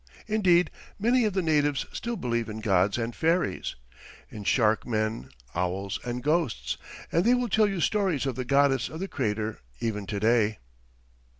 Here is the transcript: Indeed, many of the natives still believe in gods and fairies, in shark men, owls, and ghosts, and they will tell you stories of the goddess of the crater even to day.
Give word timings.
Indeed, 0.25 0.71
many 0.97 1.25
of 1.25 1.33
the 1.33 1.43
natives 1.43 1.85
still 1.93 2.15
believe 2.15 2.49
in 2.49 2.59
gods 2.59 2.97
and 2.97 3.15
fairies, 3.15 3.75
in 4.31 4.43
shark 4.45 4.83
men, 4.83 5.29
owls, 5.53 5.99
and 6.03 6.23
ghosts, 6.23 6.77
and 7.11 7.23
they 7.23 7.35
will 7.35 7.49
tell 7.49 7.67
you 7.67 7.79
stories 7.79 8.25
of 8.25 8.33
the 8.35 8.43
goddess 8.43 8.89
of 8.89 8.99
the 8.99 9.07
crater 9.07 9.61
even 9.79 10.07
to 10.07 10.19
day. 10.19 10.57